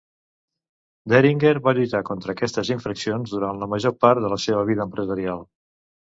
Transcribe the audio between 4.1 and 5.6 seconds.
de la seva vida empresarial.